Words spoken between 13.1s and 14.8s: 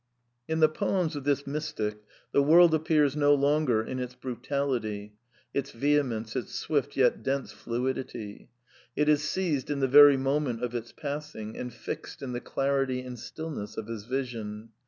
stillness of his vision.